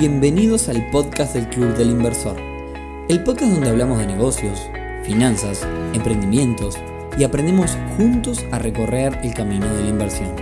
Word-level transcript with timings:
Bienvenidos 0.00 0.70
al 0.70 0.90
podcast 0.90 1.34
del 1.34 1.46
Club 1.50 1.76
del 1.76 1.90
Inversor, 1.90 2.40
el 3.10 3.22
podcast 3.22 3.52
donde 3.52 3.68
hablamos 3.68 3.98
de 3.98 4.06
negocios, 4.06 4.58
finanzas, 5.04 5.68
emprendimientos 5.92 6.78
y 7.18 7.24
aprendemos 7.24 7.76
juntos 7.98 8.42
a 8.50 8.58
recorrer 8.58 9.18
el 9.22 9.34
camino 9.34 9.66
de 9.74 9.82
la 9.82 9.88
inversión. 9.90 10.34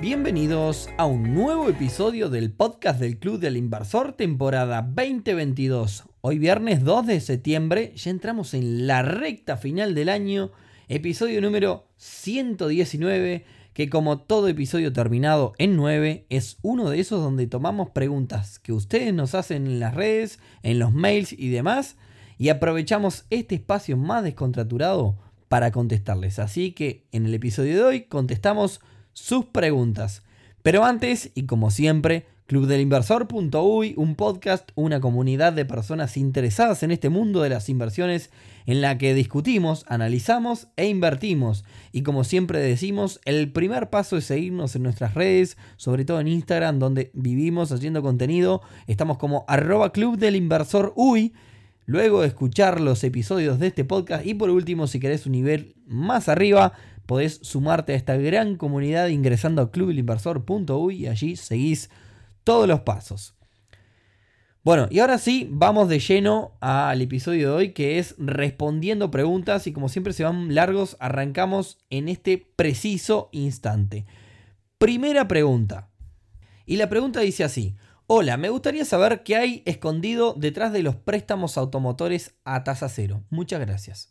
Bienvenidos 0.00 0.88
a 0.98 1.06
un 1.06 1.32
nuevo 1.32 1.68
episodio 1.68 2.28
del 2.28 2.50
podcast 2.50 2.98
del 2.98 3.20
Club 3.20 3.38
del 3.38 3.56
Inversor 3.56 4.14
temporada 4.14 4.82
2022. 4.82 6.06
Hoy 6.20 6.40
viernes 6.40 6.82
2 6.82 7.06
de 7.06 7.20
septiembre 7.20 7.92
ya 7.94 8.10
entramos 8.10 8.52
en 8.54 8.88
la 8.88 9.02
recta 9.02 9.58
final 9.58 9.94
del 9.94 10.08
año, 10.08 10.50
episodio 10.88 11.40
número 11.40 11.86
119 11.98 13.44
que 13.72 13.88
como 13.88 14.18
todo 14.18 14.48
episodio 14.48 14.92
terminado 14.92 15.52
en 15.58 15.76
9 15.76 16.26
es 16.28 16.58
uno 16.62 16.90
de 16.90 17.00
esos 17.00 17.22
donde 17.22 17.46
tomamos 17.46 17.90
preguntas 17.90 18.58
que 18.58 18.72
ustedes 18.72 19.14
nos 19.14 19.34
hacen 19.34 19.66
en 19.66 19.80
las 19.80 19.94
redes, 19.94 20.38
en 20.62 20.78
los 20.78 20.92
mails 20.92 21.32
y 21.32 21.48
demás 21.50 21.96
y 22.40 22.48
aprovechamos 22.48 23.26
este 23.28 23.56
espacio 23.56 23.98
más 23.98 24.24
descontraturado 24.24 25.18
para 25.48 25.72
contestarles. 25.72 26.38
Así 26.38 26.72
que 26.72 27.04
en 27.12 27.26
el 27.26 27.34
episodio 27.34 27.76
de 27.76 27.82
hoy 27.82 28.00
contestamos 28.04 28.80
sus 29.12 29.44
preguntas. 29.44 30.22
Pero 30.62 30.84
antes, 30.84 31.32
y 31.34 31.44
como 31.44 31.70
siempre, 31.70 32.26
Clubdelinversor.uy, 32.50 33.94
un 33.96 34.16
podcast, 34.16 34.70
una 34.74 35.00
comunidad 35.00 35.52
de 35.52 35.64
personas 35.64 36.16
interesadas 36.16 36.82
en 36.82 36.90
este 36.90 37.08
mundo 37.08 37.42
de 37.42 37.48
las 37.48 37.68
inversiones 37.68 38.32
en 38.66 38.80
la 38.80 38.98
que 38.98 39.14
discutimos, 39.14 39.84
analizamos 39.86 40.66
e 40.76 40.88
invertimos. 40.88 41.64
Y 41.92 42.02
como 42.02 42.24
siempre 42.24 42.58
decimos, 42.58 43.20
el 43.24 43.52
primer 43.52 43.88
paso 43.88 44.16
es 44.16 44.24
seguirnos 44.24 44.74
en 44.74 44.82
nuestras 44.82 45.14
redes, 45.14 45.58
sobre 45.76 46.04
todo 46.04 46.18
en 46.18 46.26
Instagram, 46.26 46.80
donde 46.80 47.12
vivimos 47.14 47.70
haciendo 47.70 48.02
contenido. 48.02 48.62
Estamos 48.88 49.16
como 49.16 49.44
arroba 49.46 49.92
Club 49.92 50.18
del 50.18 50.34
Inversor 50.34 50.92
Uy. 50.96 51.32
Luego 51.86 52.24
escuchar 52.24 52.80
los 52.80 53.04
episodios 53.04 53.60
de 53.60 53.68
este 53.68 53.84
podcast 53.84 54.26
y 54.26 54.34
por 54.34 54.50
último, 54.50 54.88
si 54.88 54.98
querés 54.98 55.24
un 55.24 55.32
nivel 55.32 55.76
más 55.86 56.28
arriba, 56.28 56.72
podés 57.06 57.38
sumarte 57.42 57.92
a 57.92 57.96
esta 57.96 58.16
gran 58.16 58.56
comunidad 58.56 59.06
ingresando 59.06 59.62
a 59.62 59.70
clubdelinversor.uy 59.70 60.96
y 60.96 61.06
allí 61.06 61.36
seguís 61.36 61.90
todos 62.44 62.68
los 62.68 62.80
pasos. 62.80 63.34
Bueno, 64.62 64.88
y 64.90 64.98
ahora 64.98 65.16
sí, 65.16 65.48
vamos 65.50 65.88
de 65.88 65.98
lleno 66.00 66.52
al 66.60 67.00
episodio 67.00 67.48
de 67.48 67.54
hoy 67.54 67.72
que 67.72 67.98
es 67.98 68.14
respondiendo 68.18 69.10
preguntas 69.10 69.66
y 69.66 69.72
como 69.72 69.88
siempre 69.88 70.12
se 70.12 70.24
van 70.24 70.54
largos, 70.54 70.98
arrancamos 71.00 71.78
en 71.88 72.10
este 72.10 72.36
preciso 72.56 73.30
instante. 73.32 74.04
Primera 74.76 75.26
pregunta. 75.28 75.88
Y 76.66 76.76
la 76.76 76.90
pregunta 76.90 77.20
dice 77.20 77.42
así. 77.42 77.74
Hola, 78.06 78.36
me 78.36 78.50
gustaría 78.50 78.84
saber 78.84 79.22
qué 79.22 79.36
hay 79.36 79.62
escondido 79.64 80.34
detrás 80.36 80.72
de 80.72 80.82
los 80.82 80.96
préstamos 80.96 81.56
automotores 81.56 82.34
a 82.44 82.62
tasa 82.64 82.88
cero. 82.88 83.22
Muchas 83.30 83.60
gracias. 83.60 84.10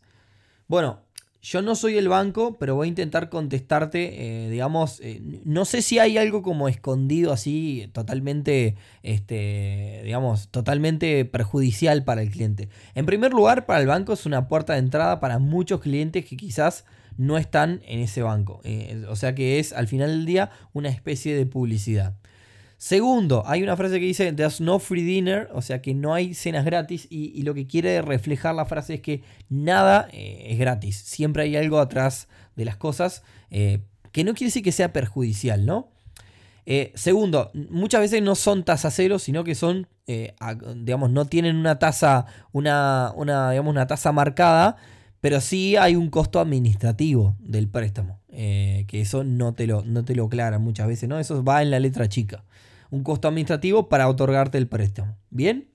Bueno, 0.66 1.04
yo 1.42 1.62
no 1.62 1.74
soy 1.74 1.96
el 1.96 2.08
banco, 2.08 2.56
pero 2.58 2.74
voy 2.74 2.86
a 2.86 2.88
intentar 2.88 3.30
contestarte, 3.30 4.44
eh, 4.46 4.50
digamos, 4.50 5.00
eh, 5.00 5.22
no 5.44 5.64
sé 5.64 5.80
si 5.80 5.98
hay 5.98 6.18
algo 6.18 6.42
como 6.42 6.68
escondido 6.68 7.32
así, 7.32 7.88
totalmente, 7.92 8.76
este, 9.02 10.02
digamos, 10.04 10.48
totalmente 10.48 11.24
perjudicial 11.24 12.04
para 12.04 12.22
el 12.22 12.30
cliente. 12.30 12.68
En 12.94 13.06
primer 13.06 13.32
lugar, 13.32 13.64
para 13.64 13.80
el 13.80 13.86
banco 13.86 14.12
es 14.12 14.26
una 14.26 14.48
puerta 14.48 14.74
de 14.74 14.80
entrada 14.80 15.18
para 15.20 15.38
muchos 15.38 15.80
clientes 15.80 16.26
que 16.26 16.36
quizás 16.36 16.84
no 17.16 17.38
están 17.38 17.80
en 17.86 18.00
ese 18.00 18.22
banco. 18.22 18.60
Eh, 18.64 19.04
o 19.08 19.16
sea 19.16 19.34
que 19.34 19.58
es 19.58 19.72
al 19.72 19.88
final 19.88 20.10
del 20.10 20.26
día 20.26 20.50
una 20.72 20.90
especie 20.90 21.34
de 21.34 21.46
publicidad. 21.46 22.14
Segundo, 22.80 23.42
hay 23.44 23.62
una 23.62 23.76
frase 23.76 24.00
que 24.00 24.06
dice 24.06 24.32
There's 24.32 24.62
no 24.62 24.78
free 24.78 25.02
dinner, 25.02 25.50
o 25.52 25.60
sea 25.60 25.82
que 25.82 25.92
no 25.92 26.14
hay 26.14 26.32
cenas 26.32 26.64
gratis 26.64 27.06
y, 27.10 27.42
lo 27.42 27.52
que 27.52 27.66
quiere 27.66 28.00
reflejar 28.00 28.54
la 28.54 28.64
frase 28.64 28.94
es 28.94 29.00
que 29.02 29.22
nada 29.50 30.08
eh, 30.12 30.46
es 30.46 30.58
gratis, 30.58 30.96
siempre 30.96 31.42
hay 31.42 31.56
algo 31.56 31.78
atrás 31.78 32.26
de 32.56 32.64
las 32.64 32.78
cosas 32.78 33.22
eh, 33.50 33.80
que 34.12 34.24
no 34.24 34.32
quiere 34.32 34.46
decir 34.46 34.62
que 34.62 34.72
sea 34.72 34.94
perjudicial, 34.94 35.66
¿no? 35.66 35.90
Eh, 36.64 36.90
segundo, 36.94 37.50
muchas 37.68 38.00
veces 38.00 38.22
no 38.22 38.34
son 38.34 38.64
tasa 38.64 38.90
cero, 38.90 39.18
sino 39.18 39.44
que 39.44 39.54
son, 39.54 39.86
digamos, 40.76 41.10
no 41.10 41.26
tienen 41.26 41.56
una 41.56 41.78
tasa, 41.78 42.24
una, 42.52 43.12
digamos, 43.50 43.72
una 43.72 43.88
tasa 43.88 44.10
marcada, 44.10 44.76
pero 45.20 45.42
sí 45.42 45.76
hay 45.76 45.96
un 45.96 46.08
costo 46.08 46.40
administrativo 46.40 47.36
del 47.40 47.68
préstamo, 47.68 48.20
que 48.30 48.86
eso 48.90 49.22
no 49.22 49.52
te, 49.52 49.66
lo, 49.66 49.84
no 49.84 50.02
te 50.02 50.14
lo 50.14 50.24
aclaran 50.24 50.62
muchas 50.62 50.88
veces, 50.88 51.10
¿no? 51.10 51.18
Eso 51.18 51.44
va 51.44 51.60
en 51.60 51.70
la 51.70 51.78
letra 51.78 52.08
chica 52.08 52.42
un 52.90 53.02
costo 53.02 53.28
administrativo 53.28 53.88
para 53.88 54.08
otorgarte 54.08 54.58
el 54.58 54.68
préstamo. 54.68 55.16
¿Bien? 55.30 55.70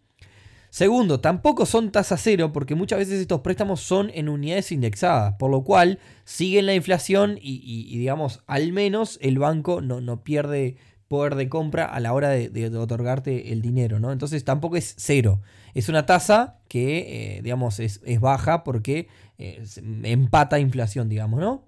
Segundo, 0.76 1.22
tampoco 1.22 1.66
son 1.66 1.90
tasa 1.90 2.18
cero 2.18 2.52
porque 2.52 2.76
muchas 2.76 3.00
veces 3.00 3.22
estos 3.22 3.40
préstamos 3.40 3.80
son 3.80 4.12
en 4.14 4.28
unidades 4.28 4.74
indexadas, 4.74 5.36
por 5.40 5.50
lo 5.50 5.64
cual 5.64 6.00
siguen 6.26 6.66
la 6.66 6.74
inflación 6.74 7.40
y, 7.42 7.98
digamos, 7.98 8.44
al 8.46 8.74
menos 8.74 9.18
el 9.22 9.40
banco 9.40 9.80
no, 9.80 10.02
no, 10.02 10.26
pierde 10.26 10.76
poder 11.08 11.36
de 11.36 11.48
compra 11.48 11.86
a 11.86 12.02
la 12.02 12.12
hora 12.12 12.28
de, 12.28 12.78
otorgarte 12.78 13.54
el 13.54 13.62
dinero, 13.62 14.02
¿no? 14.02 14.12
Entonces 14.12 14.44
tampoco 14.44 14.76
es 14.76 14.96
cero. 14.98 15.42
Es 15.74 15.88
una 15.88 16.06
tasa 16.06 16.60
que, 16.68 17.38
eh, 17.38 17.42
digamos, 17.42 17.80
es, 17.80 18.02
baja 18.20 18.66
porque 18.66 19.08
eh, 19.38 19.64
empata 20.04 20.60
inflación, 20.60 21.08
digamos, 21.08 21.40
¿no? 21.40 21.64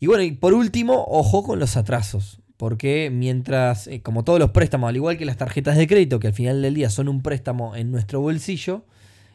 Y 0.00 0.06
bueno, 0.06 0.22
y 0.22 0.32
por 0.32 0.54
último, 0.54 1.04
ojo 1.08 1.42
con 1.42 1.58
los 1.58 1.76
atrasos. 1.76 2.40
Porque 2.56 3.10
mientras, 3.12 3.86
eh, 3.86 4.00
como 4.02 4.24
todos 4.24 4.38
los 4.38 4.50
préstamos, 4.50 4.88
al 4.88 4.96
igual 4.96 5.18
que 5.18 5.26
las 5.26 5.36
tarjetas 5.36 5.76
de 5.76 5.86
crédito, 5.86 6.20
que 6.20 6.28
al 6.28 6.32
final 6.32 6.62
del 6.62 6.74
día 6.74 6.90
son 6.90 7.08
un 7.08 7.22
préstamo 7.22 7.76
en 7.76 7.90
nuestro 7.90 8.20
bolsillo, 8.20 8.84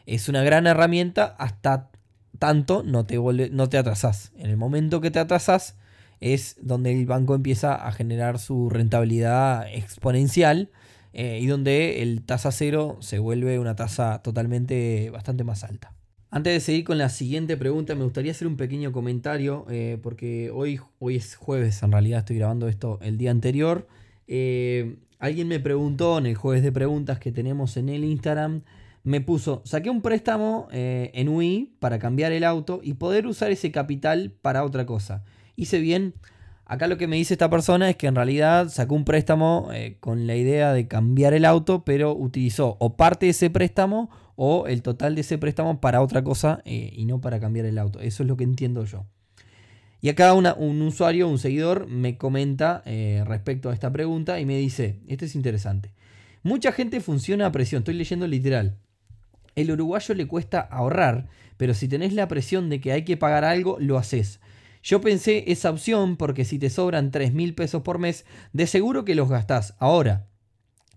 es 0.06 0.28
una 0.28 0.42
gran 0.42 0.66
herramienta 0.66 1.36
hasta 1.38 1.90
tanto 2.38 2.82
no 2.82 3.04
te, 3.04 3.18
no 3.50 3.68
te 3.68 3.78
atrasás. 3.78 4.32
En 4.36 4.50
el 4.50 4.56
momento 4.56 5.00
que 5.00 5.12
te 5.12 5.20
atrasás 5.20 5.76
es 6.20 6.56
donde 6.60 6.92
el 6.92 7.06
banco 7.06 7.34
empieza 7.34 7.74
a 7.74 7.92
generar 7.92 8.38
su 8.38 8.68
rentabilidad 8.70 9.68
exponencial 9.72 10.70
eh, 11.12 11.38
y 11.40 11.46
donde 11.46 12.02
el 12.02 12.22
tasa 12.22 12.50
cero 12.50 12.96
se 13.00 13.18
vuelve 13.18 13.58
una 13.58 13.76
tasa 13.76 14.22
totalmente 14.22 15.10
bastante 15.10 15.44
más 15.44 15.62
alta. 15.62 15.94
Antes 16.34 16.54
de 16.54 16.60
seguir 16.60 16.84
con 16.84 16.96
la 16.96 17.10
siguiente 17.10 17.58
pregunta, 17.58 17.94
me 17.94 18.04
gustaría 18.04 18.32
hacer 18.32 18.48
un 18.48 18.56
pequeño 18.56 18.90
comentario, 18.90 19.66
eh, 19.68 19.98
porque 20.02 20.50
hoy, 20.50 20.80
hoy 20.98 21.16
es 21.16 21.36
jueves, 21.36 21.82
en 21.82 21.92
realidad 21.92 22.20
estoy 22.20 22.38
grabando 22.38 22.68
esto 22.68 22.98
el 23.02 23.18
día 23.18 23.30
anterior. 23.30 23.86
Eh, 24.26 24.96
alguien 25.18 25.46
me 25.46 25.60
preguntó 25.60 26.16
en 26.16 26.24
el 26.24 26.34
jueves 26.34 26.62
de 26.62 26.72
preguntas 26.72 27.18
que 27.18 27.32
tenemos 27.32 27.76
en 27.76 27.90
el 27.90 28.02
Instagram, 28.02 28.62
me 29.04 29.20
puso, 29.20 29.60
saqué 29.66 29.90
un 29.90 30.00
préstamo 30.00 30.68
eh, 30.72 31.10
en 31.12 31.28
UI 31.28 31.74
para 31.80 31.98
cambiar 31.98 32.32
el 32.32 32.44
auto 32.44 32.80
y 32.82 32.94
poder 32.94 33.26
usar 33.26 33.50
ese 33.50 33.70
capital 33.70 34.32
para 34.40 34.64
otra 34.64 34.86
cosa. 34.86 35.24
Hice 35.54 35.80
bien. 35.80 36.14
Acá 36.64 36.86
lo 36.86 36.96
que 36.96 37.06
me 37.06 37.16
dice 37.16 37.34
esta 37.34 37.50
persona 37.50 37.90
es 37.90 37.96
que 37.96 38.06
en 38.06 38.14
realidad 38.14 38.68
sacó 38.68 38.94
un 38.94 39.04
préstamo 39.04 39.68
con 40.00 40.26
la 40.26 40.36
idea 40.36 40.72
de 40.72 40.88
cambiar 40.88 41.34
el 41.34 41.44
auto, 41.44 41.84
pero 41.84 42.14
utilizó 42.16 42.76
o 42.78 42.96
parte 42.96 43.26
de 43.26 43.30
ese 43.30 43.50
préstamo 43.50 44.10
o 44.36 44.66
el 44.66 44.82
total 44.82 45.14
de 45.14 45.20
ese 45.20 45.38
préstamo 45.38 45.80
para 45.80 46.02
otra 46.02 46.24
cosa 46.24 46.62
eh, 46.64 46.92
y 46.94 47.04
no 47.04 47.20
para 47.20 47.40
cambiar 47.40 47.66
el 47.66 47.78
auto. 47.78 48.00
Eso 48.00 48.22
es 48.22 48.28
lo 48.28 48.36
que 48.36 48.44
entiendo 48.44 48.84
yo. 48.84 49.06
Y 50.00 50.08
acá 50.08 50.34
un 50.34 50.82
usuario, 50.82 51.28
un 51.28 51.38
seguidor, 51.38 51.86
me 51.86 52.16
comenta 52.18 52.82
eh, 52.84 53.22
respecto 53.24 53.70
a 53.70 53.74
esta 53.74 53.92
pregunta 53.92 54.40
y 54.40 54.46
me 54.46 54.58
dice, 54.58 54.98
esto 55.06 55.26
es 55.26 55.36
interesante. 55.36 55.92
Mucha 56.42 56.72
gente 56.72 57.00
funciona 57.00 57.46
a 57.46 57.52
presión, 57.52 57.80
estoy 57.80 57.94
leyendo 57.94 58.26
literal. 58.26 58.78
El 59.54 59.70
uruguayo 59.70 60.14
le 60.16 60.26
cuesta 60.26 60.60
ahorrar, 60.60 61.28
pero 61.56 61.72
si 61.72 61.86
tenés 61.86 62.14
la 62.14 62.26
presión 62.26 62.68
de 62.68 62.80
que 62.80 62.90
hay 62.90 63.04
que 63.04 63.16
pagar 63.16 63.44
algo, 63.44 63.76
lo 63.78 63.96
haces. 63.96 64.40
Yo 64.82 65.00
pensé 65.00 65.44
esa 65.46 65.70
opción 65.70 66.16
porque 66.16 66.44
si 66.44 66.58
te 66.58 66.70
sobran 66.70 67.10
3 67.10 67.32
mil 67.32 67.54
pesos 67.54 67.82
por 67.82 67.98
mes, 67.98 68.24
de 68.52 68.66
seguro 68.66 69.04
que 69.04 69.14
los 69.14 69.28
gastás. 69.28 69.74
Ahora, 69.78 70.26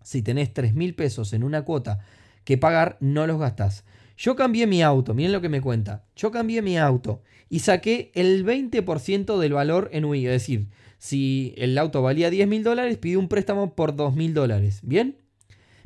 si 0.04 0.22
tenés 0.22 0.54
3 0.54 0.74
mil 0.74 0.96
pesos 0.96 1.34
en 1.34 1.44
una 1.44 1.64
cuota 1.64 2.00
que 2.44 2.58
pagar, 2.58 2.98
no 3.00 3.26
los 3.26 3.40
gastas 3.40 3.86
Yo 4.18 4.36
cambié 4.36 4.68
mi 4.68 4.82
auto, 4.84 5.14
miren 5.14 5.32
lo 5.32 5.42
que 5.42 5.50
me 5.50 5.62
cuenta. 5.62 6.06
Yo 6.16 6.32
cambié 6.32 6.62
mi 6.62 6.78
auto 6.78 7.22
y 7.50 7.60
saqué 7.60 8.12
el 8.16 8.46
20% 8.46 9.38
del 9.38 9.54
valor 9.54 9.90
en 9.92 10.06
UI. 10.06 10.26
Es 10.26 10.32
decir, 10.32 10.68
si 10.98 11.54
el 11.58 11.78
auto 11.78 12.02
valía 12.02 12.30
10 12.30 12.48
mil 12.48 12.64
dólares, 12.64 12.98
pidí 12.98 13.16
un 13.16 13.28
préstamo 13.28 13.76
por 13.76 13.96
2 13.96 14.16
mil 14.16 14.34
dólares. 14.34 14.80
¿Bien? 14.84 15.18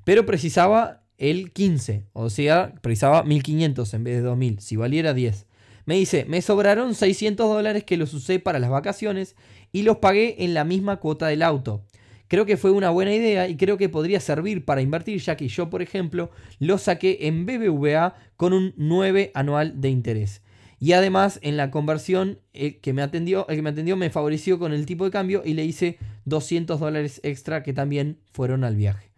Pero 0.06 0.26
precisaba 0.26 1.04
el 1.18 1.52
15, 1.52 2.06
o 2.14 2.30
sea, 2.30 2.74
precisaba 2.82 3.24
1500 3.24 3.94
en 3.94 4.04
vez 4.06 4.16
de 4.16 4.22
2000, 4.22 4.60
si 4.62 4.78
valiera 4.78 5.14
10. 5.14 5.48
Me 5.86 5.96
dice, 5.96 6.26
me 6.28 6.42
sobraron 6.42 6.96
600 6.96 7.48
dólares 7.50 7.84
que 7.84 7.98
los 7.98 8.14
usé 8.14 8.40
para 8.40 8.60
las 8.60 8.70
vacaciones 8.70 9.36
y 9.72 9.84
los 9.84 9.98
pagué 9.98 10.44
en 10.44 10.54
la 10.54 10.64
misma 10.64 10.98
cuota 10.98 11.28
del 11.28 11.42
auto. 11.42 11.84
Creo 12.28 12.46
que 12.46 12.58
fue 12.58 12.72
una 12.72 12.92
buena 12.92 13.14
idea 13.14 13.48
y 13.48 13.58
creo 13.58 13.78
que 13.78 13.90
podría 13.90 14.20
servir 14.20 14.64
para 14.64 14.82
invertir, 14.82 15.20
ya 15.20 15.36
que 15.36 15.48
yo, 15.48 15.70
por 15.70 15.82
ejemplo, 15.82 16.30
lo 16.60 16.78
saqué 16.78 17.20
en 17.22 17.46
BBVA 17.46 18.16
con 18.38 18.54
un 18.54 18.74
9 18.78 19.32
anual 19.34 19.82
de 19.82 19.90
interés. 19.90 20.44
Y 20.80 20.94
además, 20.94 21.40
en 21.42 21.58
la 21.58 21.72
conversión, 21.72 22.40
que 22.54 22.94
me 22.94 23.02
atendió, 23.02 23.48
el 23.50 23.58
que 23.58 23.62
me 23.62 23.72
atendió 23.72 23.98
me 23.98 24.12
favoreció 24.12 24.60
con 24.60 24.74
el 24.74 24.86
tipo 24.86 25.06
de 25.06 25.12
cambio 25.12 25.42
y 25.44 25.54
le 25.54 25.66
hice 25.66 25.98
200 26.26 26.80
dólares 26.80 27.20
extra 27.24 27.64
que 27.64 27.74
también 27.74 28.20
fueron 28.32 28.64
al 28.64 28.76
viaje. 28.76 29.09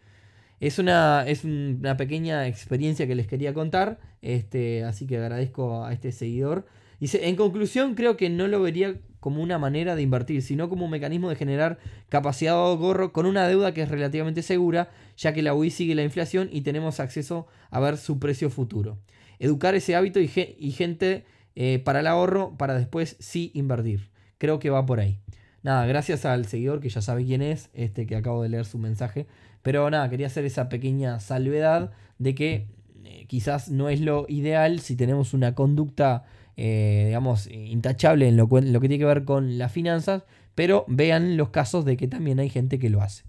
Es 0.61 0.77
una, 0.77 1.25
es 1.27 1.43
una 1.43 1.97
pequeña 1.97 2.47
experiencia 2.47 3.07
que 3.07 3.15
les 3.15 3.25
quería 3.25 3.51
contar, 3.51 3.99
este, 4.21 4.83
así 4.83 5.07
que 5.07 5.17
agradezco 5.17 5.83
a 5.83 5.91
este 5.91 6.11
seguidor. 6.11 6.67
Dice, 6.99 7.27
en 7.27 7.35
conclusión, 7.35 7.95
creo 7.95 8.15
que 8.15 8.29
no 8.29 8.47
lo 8.47 8.61
vería 8.61 8.95
como 9.19 9.41
una 9.41 9.57
manera 9.57 9.95
de 9.95 10.03
invertir, 10.03 10.43
sino 10.43 10.69
como 10.69 10.85
un 10.85 10.91
mecanismo 10.91 11.29
de 11.29 11.35
generar 11.35 11.79
capacidad 12.09 12.51
de 12.51 12.59
ahorro 12.59 13.11
con 13.11 13.25
una 13.25 13.47
deuda 13.47 13.73
que 13.73 13.81
es 13.81 13.89
relativamente 13.89 14.43
segura, 14.43 14.91
ya 15.17 15.33
que 15.33 15.41
la 15.41 15.55
UI 15.55 15.71
sigue 15.71 15.95
la 15.95 16.03
inflación 16.03 16.47
y 16.51 16.61
tenemos 16.61 16.99
acceso 16.99 17.47
a 17.71 17.79
ver 17.79 17.97
su 17.97 18.19
precio 18.19 18.51
futuro. 18.51 18.99
Educar 19.39 19.73
ese 19.73 19.95
hábito 19.95 20.19
y, 20.19 20.27
gente 20.27 21.25
eh, 21.55 21.79
para 21.83 22.01
el 22.01 22.07
ahorro 22.07 22.55
para 22.55 22.75
después 22.75 23.15
sí 23.19 23.49
invertir. 23.55 24.11
Creo 24.37 24.59
que 24.59 24.69
va 24.69 24.85
por 24.85 24.99
ahí. 24.99 25.17
Nada, 25.63 25.85
gracias 25.85 26.25
al 26.25 26.45
seguidor 26.45 26.79
que 26.79 26.89
ya 26.89 27.01
sabe 27.01 27.23
quién 27.25 27.41
es, 27.41 27.69
este 27.73 28.07
que 28.07 28.15
acabo 28.15 28.41
de 28.41 28.49
leer 28.49 28.65
su 28.65 28.77
mensaje. 28.77 29.27
Pero 29.61 29.89
nada, 29.89 30.09
quería 30.09 30.27
hacer 30.27 30.45
esa 30.45 30.69
pequeña 30.69 31.19
salvedad 31.19 31.91
de 32.17 32.33
que 32.33 32.67
eh, 33.03 33.25
quizás 33.27 33.69
no 33.69 33.89
es 33.89 34.01
lo 34.01 34.25
ideal 34.27 34.79
si 34.79 34.95
tenemos 34.95 35.33
una 35.33 35.53
conducta, 35.53 36.23
eh, 36.57 37.03
digamos, 37.07 37.47
intachable 37.47 38.27
en 38.27 38.37
lo, 38.37 38.49
que 38.49 38.79
tiene 38.79 38.97
que 38.97 39.05
ver 39.05 39.23
con 39.23 39.57
las 39.57 39.71
finanzas, 39.71 40.23
pero 40.55 40.85
vean 40.87 41.37
los 41.37 41.49
casos 41.49 41.85
de 41.85 41.95
que 41.95 42.07
también 42.07 42.39
hay 42.39 42.49
gente 42.49 42.79
que 42.79 42.89
lo 42.89 43.01
hace. 43.01 43.23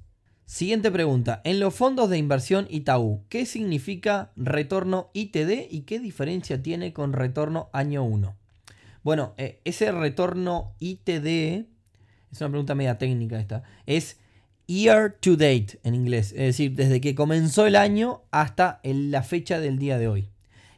Siguiente 0.46 0.90
pregunta. 0.90 1.40
En 1.44 1.60
los 1.60 1.74
fondos 1.74 2.10
de 2.10 2.18
inversión 2.18 2.66
Itaú, 2.68 3.24
¿qué 3.28 3.46
significa 3.46 4.32
retorno 4.36 5.10
ITD 5.14 5.68
y 5.70 5.82
qué 5.82 5.98
diferencia 5.98 6.62
tiene 6.62 6.92
con 6.92 7.12
retorno 7.12 7.70
año 7.72 8.04
1? 8.04 8.36
Bueno, 9.02 9.34
eh, 9.36 9.60
ese 9.64 9.90
retorno 9.92 10.74
ITD, 10.78 11.66
es 12.32 12.40
una 12.40 12.50
pregunta 12.50 12.74
media 12.74 12.98
técnica 12.98 13.38
esta, 13.38 13.62
es 13.86 14.18
year 14.66 15.16
to 15.20 15.32
date 15.32 15.78
en 15.84 15.94
inglés, 15.94 16.32
es 16.32 16.38
decir, 16.38 16.74
desde 16.74 17.00
que 17.00 17.14
comenzó 17.14 17.66
el 17.66 17.76
año 17.76 18.22
hasta 18.30 18.80
la 18.82 19.22
fecha 19.22 19.60
del 19.60 19.78
día 19.78 19.98
de 19.98 20.08
hoy. 20.08 20.30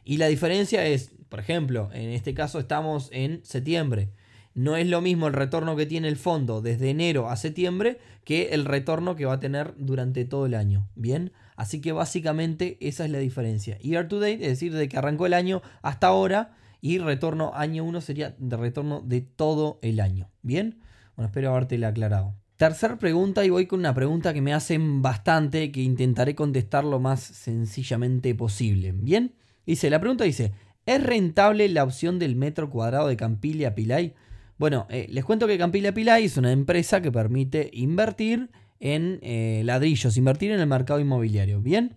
Y 0.03 0.17
la 0.17 0.27
diferencia 0.27 0.85
es, 0.85 1.11
por 1.29 1.39
ejemplo, 1.39 1.89
en 1.93 2.09
este 2.09 2.33
caso 2.33 2.59
estamos 2.59 3.09
en 3.11 3.39
septiembre. 3.43 4.09
No 4.53 4.77
es 4.77 4.87
lo 4.87 5.01
mismo 5.01 5.27
el 5.27 5.33
retorno 5.33 5.75
que 5.75 5.85
tiene 5.85 6.07
el 6.07 6.15
fondo 6.15 6.61
desde 6.61 6.89
enero 6.89 7.29
a 7.29 7.35
septiembre 7.35 7.99
que 8.23 8.49
el 8.53 8.65
retorno 8.65 9.15
que 9.15 9.25
va 9.25 9.33
a 9.33 9.39
tener 9.39 9.73
durante 9.77 10.23
todo 10.25 10.45
el 10.45 10.53
año. 10.53 10.87
Bien, 10.95 11.33
así 11.55 11.81
que 11.81 11.91
básicamente 11.91 12.77
esa 12.79 13.05
es 13.05 13.11
la 13.11 13.19
diferencia. 13.19 13.77
Year 13.79 14.07
to 14.07 14.19
date, 14.19 14.35
es 14.35 14.49
decir, 14.49 14.71
desde 14.71 14.87
que 14.87 14.97
arrancó 14.97 15.25
el 15.25 15.33
año 15.33 15.61
hasta 15.81 16.07
ahora, 16.07 16.55
y 16.85 16.99
retorno 16.99 17.51
año 17.55 17.83
1 17.83 17.99
sería 17.99 18.35
de 18.37 18.57
retorno 18.57 19.01
de 19.01 19.21
todo 19.21 19.79
el 19.81 19.99
año. 19.99 20.29
Bien, 20.43 20.77
bueno, 21.15 21.27
espero 21.27 21.51
haberte 21.51 21.83
aclarado. 21.85 22.35
Tercer 22.57 22.97
pregunta 22.97 23.43
y 23.43 23.49
voy 23.49 23.65
con 23.65 23.79
una 23.79 23.93
pregunta 23.93 24.33
que 24.33 24.41
me 24.41 24.53
hacen 24.53 25.01
bastante 25.01 25.71
que 25.73 25.81
intentaré 25.81 26.35
contestar 26.35 26.85
lo 26.85 26.99
más 26.99 27.19
sencillamente 27.19 28.33
posible. 28.33 28.93
Bien, 28.93 29.33
dice, 29.65 29.89
la 29.89 29.99
pregunta 29.99 30.23
dice, 30.23 30.53
¿es 30.85 31.03
rentable 31.03 31.67
la 31.67 31.83
opción 31.83 32.17
del 32.17 32.37
metro 32.37 32.69
cuadrado 32.69 33.09
de 33.09 33.17
Campilla 33.17 33.75
Pilay? 33.75 34.13
Bueno, 34.57 34.87
eh, 34.89 35.07
les 35.09 35.25
cuento 35.25 35.47
que 35.47 35.57
Campilla 35.57 35.93
Pilay 35.93 36.25
es 36.25 36.37
una 36.37 36.53
empresa 36.53 37.01
que 37.01 37.11
permite 37.11 37.69
invertir 37.73 38.51
en 38.79 39.19
eh, 39.21 39.61
ladrillos, 39.65 40.15
invertir 40.15 40.51
en 40.51 40.61
el 40.61 40.67
mercado 40.67 41.01
inmobiliario. 41.01 41.61
Bien, 41.61 41.93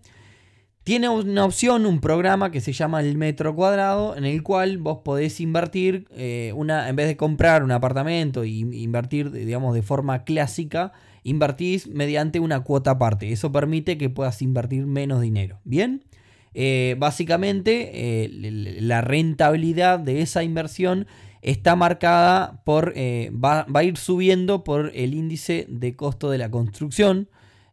tiene 0.89 1.07
una 1.07 1.45
opción, 1.45 1.85
un 1.85 1.99
programa 1.99 2.49
que 2.49 2.61
se 2.61 2.73
llama 2.73 2.99
el 2.99 3.15
metro 3.15 3.53
cuadrado, 3.53 4.17
en 4.17 4.25
el 4.25 4.41
cual 4.41 4.79
vos 4.79 5.01
podés 5.05 5.39
invertir, 5.39 6.07
eh, 6.15 6.51
una, 6.55 6.89
en 6.89 6.95
vez 6.95 7.05
de 7.05 7.15
comprar 7.15 7.63
un 7.63 7.69
apartamento 7.69 8.43
y 8.43 8.61
invertir, 8.61 9.29
digamos, 9.29 9.75
de 9.75 9.83
forma 9.83 10.23
clásica, 10.23 10.91
invertís 11.21 11.85
mediante 11.85 12.39
una 12.39 12.61
cuota 12.61 12.89
aparte. 12.89 13.31
Eso 13.31 13.51
permite 13.51 13.99
que 13.99 14.09
puedas 14.09 14.41
invertir 14.41 14.87
menos 14.87 15.21
dinero. 15.21 15.59
Bien, 15.63 16.05
eh, 16.55 16.95
básicamente 16.97 18.23
eh, 18.23 18.79
la 18.81 19.01
rentabilidad 19.01 19.99
de 19.99 20.23
esa 20.23 20.41
inversión 20.41 21.05
está 21.43 21.75
marcada 21.75 22.63
por, 22.65 22.95
va, 22.97 23.63
va 23.65 23.79
a 23.81 23.83
ir 23.83 23.95
subiendo 23.95 24.63
por 24.63 24.91
el 24.95 25.13
índice 25.13 25.67
de 25.69 25.95
costo 25.95 26.31
de 26.31 26.39
la 26.39 26.49
construcción 26.49 27.29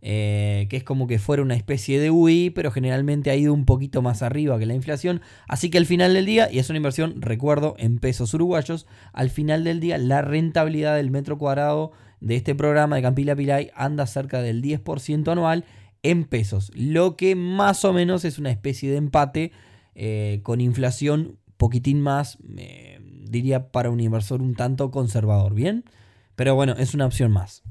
eh, 0.08 0.68
que 0.70 0.76
es 0.76 0.84
como 0.84 1.08
que 1.08 1.18
fuera 1.18 1.42
una 1.42 1.56
especie 1.56 1.98
de 1.98 2.12
UI, 2.12 2.50
pero 2.50 2.70
generalmente 2.70 3.28
ha 3.30 3.34
ido 3.34 3.52
un 3.52 3.64
poquito 3.64 4.02
más 4.02 4.22
arriba 4.22 4.56
que 4.56 4.64
la 4.64 4.74
inflación. 4.74 5.20
Así 5.48 5.68
que 5.68 5.78
al 5.78 5.86
final 5.86 6.14
del 6.14 6.24
día, 6.24 6.48
y 6.48 6.60
es 6.60 6.70
una 6.70 6.76
inversión, 6.76 7.20
recuerdo, 7.20 7.74
en 7.76 7.98
pesos 7.98 8.32
uruguayos, 8.32 8.86
al 9.12 9.30
final 9.30 9.64
del 9.64 9.80
día 9.80 9.98
la 9.98 10.22
rentabilidad 10.22 10.94
del 10.94 11.10
metro 11.10 11.38
cuadrado 11.38 11.90
de 12.20 12.36
este 12.36 12.54
programa 12.54 12.94
de 12.94 13.02
Campila 13.02 13.34
Pilay 13.34 13.72
anda 13.74 14.06
cerca 14.06 14.42
del 14.42 14.62
10% 14.62 15.26
anual 15.26 15.64
en 16.04 16.22
pesos, 16.22 16.70
lo 16.76 17.16
que 17.16 17.34
más 17.34 17.84
o 17.84 17.92
menos 17.92 18.24
es 18.24 18.38
una 18.38 18.52
especie 18.52 18.92
de 18.92 18.98
empate 18.98 19.50
eh, 19.96 20.38
con 20.44 20.60
inflación 20.60 21.36
poquitín 21.56 22.00
más, 22.00 22.38
diría 23.24 23.72
para 23.72 23.90
un 23.90 23.98
inversor 23.98 24.40
un 24.40 24.54
tanto 24.54 24.92
conservador, 24.92 25.52
¿bien? 25.52 25.82
Pero 26.36 26.54
bueno, 26.54 26.74
es 26.78 26.94
una 26.94 27.06
opción 27.06 27.32
más. 27.32 27.64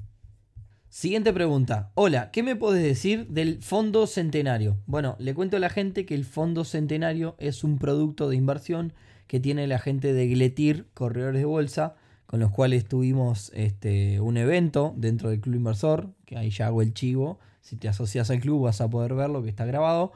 Siguiente 0.95 1.33
pregunta. 1.33 1.92
Hola, 1.95 2.31
¿qué 2.31 2.42
me 2.42 2.56
puedes 2.56 2.81
decir 2.81 3.27
del 3.27 3.62
Fondo 3.62 4.07
Centenario? 4.07 4.77
Bueno, 4.86 5.18
le 5.19 5.33
cuento 5.33 5.57
a 5.57 5.59
la 5.59 5.69
gente 5.69 6.06
que 6.06 6.15
el 6.15 6.24
Fondo 6.24 6.63
Centenario 6.63 7.36
es 7.38 7.65
un 7.65 7.80
producto 7.80 8.30
de 8.30 8.38
inversión 8.38 8.94
que 9.27 9.42
tiene 9.42 9.68
la 9.68 9.77
gente 9.77 10.13
de 10.13 10.25
Gletir, 10.30 10.88
corredores 10.94 11.42
de 11.42 11.45
bolsa, 11.45 11.95
con 12.27 12.39
los 12.39 12.50
cuales 12.50 12.86
tuvimos 12.86 13.51
este, 13.53 14.21
un 14.21 14.38
evento 14.38 14.94
dentro 14.95 15.31
del 15.31 15.42
Club 15.42 15.56
Inversor, 15.56 16.13
que 16.25 16.38
ahí 16.38 16.50
ya 16.50 16.68
hago 16.68 16.81
el 16.81 16.94
chivo. 16.94 17.39
Si 17.59 17.75
te 17.75 17.89
asocias 17.89 18.30
al 18.31 18.39
club 18.39 18.63
vas 18.63 18.80
a 18.80 18.89
poder 18.89 19.15
verlo, 19.15 19.44
que 19.44 19.50
está 19.50 19.65
grabado. 19.65 20.13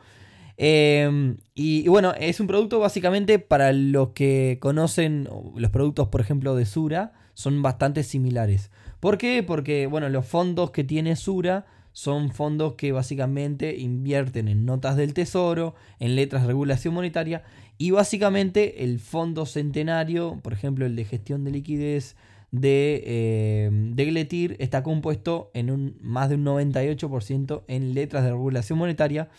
Em, 0.55 1.39
y, 1.55 1.81
y, 1.83 1.89
bueno, 1.89 2.13
es 2.17 2.39
un 2.39 2.47
producto 2.47 2.79
básicamente 2.79 3.37
para 3.37 3.73
los 3.73 4.11
que 4.11 4.59
conocen 4.61 5.27
los 5.57 5.71
productos, 5.71 6.07
por 6.07 6.21
ejemplo, 6.21 6.55
de 6.55 6.65
Sura, 6.65 7.11
son 7.39 7.61
bastante 7.61 8.03
similares. 8.03 8.69
¿Por 8.99 9.17
qué? 9.17 9.43
Porque, 9.43 9.87
bueno, 9.87 10.09
los 10.09 10.25
fondos 10.25 10.71
que 10.71 10.83
tiene 10.83 11.15
Sura 11.15 11.65
son 11.93 12.31
fondos 12.31 12.73
que 12.73 12.91
básicamente 12.91 13.77
invierten 13.77 14.49
en 14.49 14.65
notas 14.65 14.97
del 14.97 15.13
tesoro, 15.13 15.73
en 16.01 16.17
letras 16.17 16.41
de 16.41 16.49
regulación 16.49 16.93
monetaria 16.93 17.43
y 17.77 17.91
básicamente 17.91 18.83
el 18.83 18.99
fondo 18.99 19.45
centenario, 19.45 20.37
por 20.43 20.51
ejemplo 20.51 20.85
el 20.85 20.97
de 20.97 21.05
gestión 21.05 21.45
de 21.45 21.51
liquidez 21.51 22.17
de, 22.51 23.03
eh, 23.05 23.69
de 23.71 24.05
Gletir, 24.05 24.57
está 24.59 24.83
compuesto 24.83 25.49
en 25.53 25.71
un, 25.71 25.97
más 26.01 26.27
de 26.27 26.35
un 26.35 26.43
98% 26.43 27.63
en 27.69 27.93
letras 27.93 28.25
de 28.25 28.31
regulación 28.31 28.77
monetaria 28.77 29.29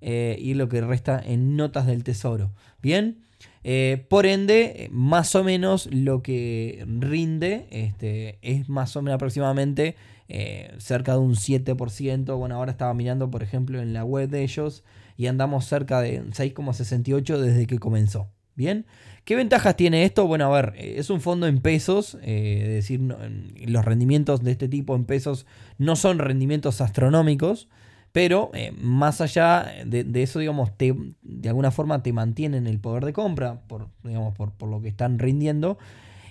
eh, 0.00 0.38
y 0.40 0.54
lo 0.54 0.70
que 0.70 0.80
resta 0.80 1.22
en 1.22 1.54
notas 1.56 1.86
del 1.86 2.02
tesoro. 2.02 2.50
Bien. 2.80 3.18
Eh, 3.64 4.06
por 4.08 4.26
ende, 4.26 4.88
más 4.90 5.34
o 5.34 5.44
menos 5.44 5.88
lo 5.92 6.22
que 6.22 6.84
rinde 6.86 7.68
este, 7.70 8.38
es 8.42 8.68
más 8.68 8.96
o 8.96 9.02
menos 9.02 9.16
aproximadamente 9.16 9.94
eh, 10.28 10.72
cerca 10.78 11.12
de 11.12 11.18
un 11.18 11.34
7%. 11.34 12.36
Bueno, 12.36 12.56
ahora 12.56 12.72
estaba 12.72 12.92
mirando, 12.94 13.30
por 13.30 13.42
ejemplo, 13.42 13.80
en 13.80 13.92
la 13.92 14.04
web 14.04 14.28
de 14.28 14.42
ellos 14.42 14.82
y 15.16 15.26
andamos 15.26 15.66
cerca 15.66 16.00
de 16.00 16.22
6,68 16.22 17.38
desde 17.38 17.66
que 17.66 17.78
comenzó. 17.78 18.28
Bien, 18.54 18.84
¿qué 19.24 19.34
ventajas 19.36 19.76
tiene 19.76 20.04
esto? 20.04 20.26
Bueno, 20.26 20.46
a 20.46 20.60
ver, 20.60 20.74
eh, 20.76 20.96
es 20.98 21.08
un 21.10 21.20
fondo 21.20 21.46
en 21.46 21.60
pesos, 21.60 22.18
es 22.22 22.68
decir, 22.68 23.00
los 23.00 23.84
rendimientos 23.84 24.42
de 24.42 24.50
este 24.50 24.68
tipo 24.68 24.94
en 24.96 25.04
pesos 25.04 25.46
no 25.78 25.96
son 25.96 26.18
rendimientos 26.18 26.80
astronómicos. 26.80 27.68
Pero 28.12 28.50
eh, 28.52 28.72
más 28.78 29.22
allá 29.22 29.72
de, 29.86 30.22
eso, 30.22 30.38
digamos, 30.38 30.70
de 30.76 31.48
alguna 31.48 31.70
forma 31.70 32.02
te 32.02 32.12
mantienen 32.12 32.66
el 32.66 32.78
poder 32.78 33.06
de 33.06 33.14
compra 33.14 33.62
por, 33.66 33.88
digamos, 34.04 34.34
por, 34.36 34.52
lo 34.68 34.82
que 34.82 34.88
están 34.88 35.18
rindiendo. 35.18 35.78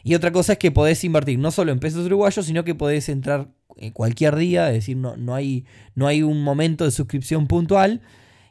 Y 0.04 0.14
otra 0.14 0.32
cosa 0.32 0.54
es 0.54 0.60
que 0.60 0.72
podés 0.72 1.04
invertir 1.04 1.40
no 1.40 1.50
solo 1.50 1.72
en 1.72 1.80
pesos 1.80 2.06
uruguayos, 2.06 2.46
sino 2.46 2.64
que 2.64 2.76
podés 2.76 3.10
entrar 3.10 3.50
eh, 3.78 3.92
cualquier 3.92 4.36
día, 4.36 4.68
es 4.68 4.76
decir, 4.76 4.98
no, 4.98 5.18
no, 5.18 5.34
hay, 5.34 5.66
no 5.96 6.06
hay 6.06 6.22
un 6.22 6.44
momento 6.44 6.86
de 6.86 6.92
suscripción 6.92 7.48
puntual. 7.48 8.02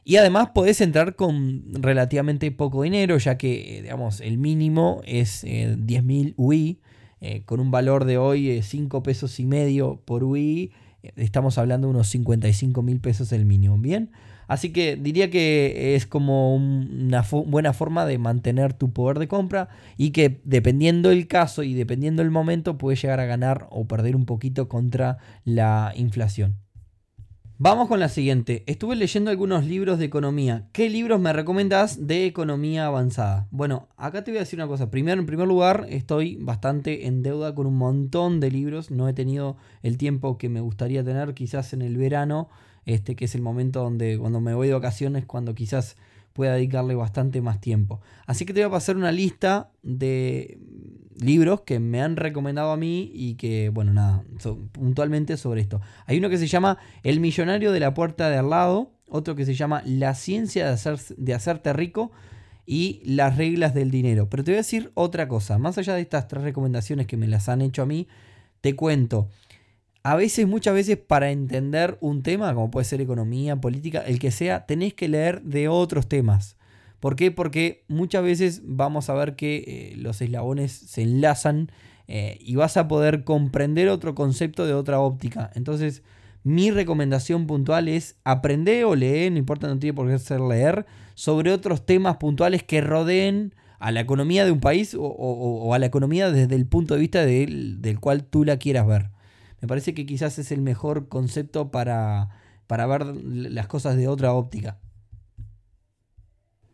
Y 0.03 0.17
además 0.17 0.49
podés 0.53 0.81
entrar 0.81 1.15
con 1.15 1.63
relativamente 1.73 2.51
poco 2.51 2.81
dinero, 2.83 3.17
ya 3.17 3.37
que, 3.37 3.77
eh, 3.77 3.81
digamos, 3.83 4.19
el 4.19 4.39
mínimo 4.39 5.01
es 5.05 5.45
10.000 5.45 6.33
UI, 6.35 6.81
con 7.45 7.59
un 7.59 7.69
valor 7.69 8.05
de 8.05 8.17
hoy 8.17 8.63
5 8.63 9.03
pesos 9.03 9.39
y 9.39 9.45
medio 9.45 10.01
por 10.05 10.23
UI 10.23 10.71
Estamos 11.15 11.57
hablando 11.57 11.87
de 11.87 11.93
unos 11.93 12.07
55 12.09 12.81
mil 12.81 12.99
pesos 12.99 13.31
el 13.31 13.45
mínimo, 13.45 13.77
¿bien? 13.77 14.11
Así 14.47 14.71
que 14.71 14.97
diría 14.97 15.29
que 15.29 15.95
es 15.95 16.05
como 16.05 16.55
una 16.55 17.23
buena 17.45 17.73
forma 17.73 18.05
de 18.05 18.17
mantener 18.17 18.73
tu 18.73 18.91
poder 18.91 19.17
de 19.17 19.27
compra 19.27 19.69
y 19.97 20.11
que 20.11 20.41
dependiendo 20.43 21.09
el 21.09 21.27
caso 21.27 21.63
y 21.63 21.73
dependiendo 21.73 22.21
el 22.21 22.31
momento 22.31 22.77
puedes 22.77 23.01
llegar 23.01 23.19
a 23.19 23.25
ganar 23.25 23.67
o 23.71 23.87
perder 23.87 24.15
un 24.15 24.25
poquito 24.25 24.67
contra 24.67 25.17
la 25.45 25.93
inflación. 25.95 26.57
Vamos 27.63 27.89
con 27.89 27.99
la 27.99 28.09
siguiente. 28.09 28.63
Estuve 28.65 28.95
leyendo 28.95 29.29
algunos 29.29 29.65
libros 29.65 29.99
de 29.99 30.05
economía. 30.05 30.67
¿Qué 30.71 30.89
libros 30.89 31.21
me 31.21 31.31
recomendás 31.31 32.07
de 32.07 32.25
economía 32.25 32.87
avanzada? 32.87 33.47
Bueno, 33.51 33.87
acá 33.97 34.23
te 34.23 34.31
voy 34.31 34.39
a 34.39 34.41
decir 34.41 34.57
una 34.57 34.67
cosa. 34.67 34.89
Primero, 34.89 35.21
en 35.21 35.27
primer 35.27 35.47
lugar, 35.47 35.85
estoy 35.87 36.37
bastante 36.37 37.05
en 37.05 37.21
deuda 37.21 37.53
con 37.53 37.67
un 37.67 37.77
montón 37.77 38.39
de 38.39 38.49
libros. 38.49 38.89
No 38.89 39.07
he 39.07 39.13
tenido 39.13 39.57
el 39.83 39.99
tiempo 39.99 40.39
que 40.39 40.49
me 40.49 40.59
gustaría 40.59 41.03
tener, 41.03 41.35
quizás 41.35 41.73
en 41.73 41.83
el 41.83 41.97
verano, 41.97 42.49
este 42.87 43.15
que 43.15 43.25
es 43.25 43.35
el 43.35 43.43
momento 43.43 43.83
donde 43.83 44.17
cuando 44.17 44.41
me 44.41 44.55
voy 44.55 44.69
de 44.69 44.73
vacaciones, 44.73 45.27
cuando 45.27 45.53
quizás 45.53 45.97
pueda 46.33 46.55
dedicarle 46.55 46.95
bastante 46.95 47.41
más 47.41 47.61
tiempo. 47.61 48.01
Así 48.25 48.43
que 48.43 48.53
te 48.53 48.61
voy 48.61 48.69
a 48.69 48.71
pasar 48.71 48.97
una 48.97 49.11
lista 49.11 49.69
de 49.83 50.57
libros 51.21 51.61
que 51.61 51.79
me 51.79 52.01
han 52.01 52.15
recomendado 52.15 52.71
a 52.71 52.77
mí 52.77 53.11
y 53.13 53.35
que, 53.35 53.69
bueno, 53.69 53.93
nada, 53.93 54.23
puntualmente 54.71 55.37
sobre 55.37 55.61
esto. 55.61 55.81
Hay 56.05 56.17
uno 56.17 56.29
que 56.29 56.37
se 56.37 56.47
llama 56.47 56.77
El 57.03 57.19
millonario 57.19 57.71
de 57.71 57.79
la 57.79 57.93
puerta 57.93 58.29
de 58.29 58.37
al 58.37 58.49
lado, 58.49 58.91
otro 59.07 59.35
que 59.35 59.45
se 59.45 59.53
llama 59.53 59.83
La 59.85 60.15
ciencia 60.15 60.65
de, 60.65 60.71
hacer, 60.71 60.99
de 60.99 61.33
hacerte 61.33 61.73
rico 61.73 62.11
y 62.65 63.01
las 63.05 63.37
reglas 63.37 63.73
del 63.73 63.91
dinero. 63.91 64.29
Pero 64.29 64.43
te 64.43 64.51
voy 64.51 64.55
a 64.55 64.59
decir 64.59 64.91
otra 64.93 65.27
cosa, 65.27 65.57
más 65.57 65.77
allá 65.77 65.95
de 65.95 66.01
estas 66.01 66.27
tres 66.27 66.43
recomendaciones 66.43 67.07
que 67.07 67.17
me 67.17 67.27
las 67.27 67.49
han 67.49 67.61
hecho 67.61 67.83
a 67.83 67.85
mí, 67.85 68.07
te 68.61 68.75
cuento. 68.75 69.29
A 70.03 70.15
veces, 70.15 70.47
muchas 70.47 70.73
veces, 70.73 70.97
para 70.97 71.29
entender 71.29 71.97
un 72.01 72.23
tema, 72.23 72.53
como 72.55 72.71
puede 72.71 72.85
ser 72.85 73.01
economía, 73.01 73.55
política, 73.57 73.99
el 73.99 74.17
que 74.17 74.31
sea, 74.31 74.65
tenés 74.65 74.95
que 74.95 75.07
leer 75.07 75.43
de 75.43 75.67
otros 75.67 76.07
temas. 76.07 76.57
¿Por 77.01 77.15
qué? 77.15 77.31
Porque 77.31 77.83
muchas 77.87 78.23
veces 78.23 78.61
vamos 78.63 79.09
a 79.09 79.15
ver 79.15 79.35
que 79.35 79.63
eh, 79.65 79.95
los 79.97 80.21
eslabones 80.21 80.71
se 80.71 81.01
enlazan 81.01 81.71
eh, 82.07 82.37
y 82.39 82.55
vas 82.55 82.77
a 82.77 82.87
poder 82.87 83.23
comprender 83.23 83.89
otro 83.89 84.13
concepto 84.13 84.67
de 84.67 84.75
otra 84.75 84.99
óptica. 84.99 85.49
Entonces, 85.55 86.03
mi 86.43 86.69
recomendación 86.69 87.47
puntual 87.47 87.87
es 87.87 88.17
aprender 88.23 88.85
o 88.85 88.95
leer, 88.95 89.31
no 89.31 89.39
importa, 89.39 89.67
no 89.67 89.79
tiene 89.79 89.95
por 89.95 90.07
qué 90.09 90.19
ser 90.19 90.41
leer, 90.41 90.85
sobre 91.15 91.51
otros 91.51 91.87
temas 91.87 92.17
puntuales 92.17 92.61
que 92.61 92.81
rodeen 92.81 93.55
a 93.79 93.91
la 93.91 94.01
economía 94.01 94.45
de 94.45 94.51
un 94.51 94.59
país 94.59 94.95
o, 94.95 95.73
a 95.73 95.79
la 95.79 95.87
economía 95.87 96.29
desde 96.29 96.53
el 96.53 96.67
punto 96.67 96.93
de 96.93 96.99
vista 96.99 97.25
del, 97.25 97.81
del, 97.81 97.99
cual 97.99 98.25
tú 98.25 98.45
la 98.45 98.57
quieras 98.57 98.85
ver. 98.85 99.09
Me 99.59 99.67
parece 99.67 99.95
que 99.95 100.05
quizás 100.05 100.37
es 100.37 100.51
el 100.51 100.61
mejor 100.61 101.07
concepto 101.07 101.71
para, 101.71 102.29
para 102.67 102.85
ver 102.85 103.07
las 103.07 103.65
cosas 103.65 103.97
de 103.97 104.07
otra 104.07 104.33
óptica. 104.33 104.77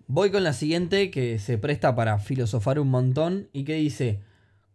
Voy 0.09 0.31
con 0.31 0.43
la 0.43 0.53
siguiente 0.53 1.11
que 1.11 1.37
se 1.37 1.57
presta 1.57 1.93
para 1.93 2.17
filosofar 2.19 2.79
un 2.79 2.89
montón 2.89 3.49
y 3.51 3.65
que 3.65 3.73
dice, 3.73 4.21